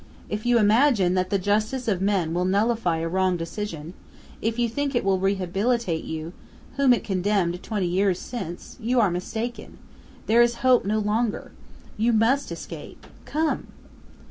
If 0.29 0.47
you 0.47 0.57
imagine 0.57 1.13
that 1.13 1.29
the 1.29 1.37
justice 1.37 1.87
of 1.87 2.01
men 2.01 2.33
will 2.33 2.43
nullify 2.43 2.97
a 2.97 3.07
wrong 3.07 3.37
decision, 3.37 3.93
if 4.41 4.57
you 4.57 4.67
think 4.67 4.95
it 4.95 5.03
will 5.05 5.19
rehabilitate 5.19 6.03
you 6.05 6.33
whom 6.75 6.91
it 6.91 7.03
condemned 7.03 7.61
twenty 7.61 7.85
years 7.85 8.17
since, 8.17 8.77
you 8.79 8.99
are 8.99 9.11
mistaken! 9.11 9.77
There 10.25 10.41
is 10.41 10.55
hope 10.65 10.85
no 10.85 10.97
longer! 10.97 11.51
You 11.97 12.13
must 12.13 12.51
escape! 12.51 13.05
Come!" 13.25 13.67